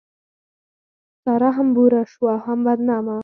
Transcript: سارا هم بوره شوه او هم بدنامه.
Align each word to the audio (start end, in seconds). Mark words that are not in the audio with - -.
سارا 1.23 1.49
هم 1.57 1.67
بوره 1.75 2.01
شوه 2.11 2.31
او 2.35 2.41
هم 2.45 2.59
بدنامه. 2.67 3.17